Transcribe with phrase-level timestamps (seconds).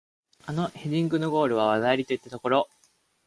[0.47, 2.67] あのヘディングのゴールは技ありといったところ